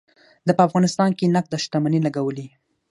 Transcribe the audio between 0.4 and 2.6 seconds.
ده په افغانستان کې نغده شتمني لګولې.